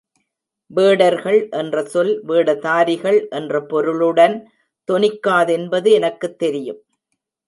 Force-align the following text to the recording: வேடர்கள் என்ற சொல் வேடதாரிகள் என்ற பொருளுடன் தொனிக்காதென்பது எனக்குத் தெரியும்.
வேடர்கள் 0.71 1.49
என்ற 1.49 1.83
சொல் 1.85 2.23
வேடதாரிகள் 2.25 3.29
என்ற 3.29 3.61
பொருளுடன் 3.61 4.51
தொனிக்காதென்பது 4.87 5.91
எனக்குத் 5.91 6.39
தெரியும். 6.39 6.81